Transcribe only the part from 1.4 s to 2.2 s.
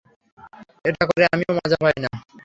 মজা পাই না।